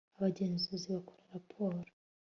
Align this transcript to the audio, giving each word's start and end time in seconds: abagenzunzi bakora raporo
abagenzunzi 0.17 0.87
bakora 0.95 1.31
raporo 1.33 1.79